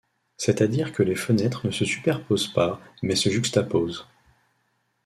[0.35, 4.07] C’est à dire que les fenêtres ne se superposent pas mais se juxtaposent.